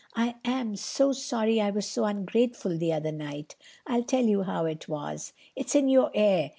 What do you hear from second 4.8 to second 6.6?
was. It's in your air.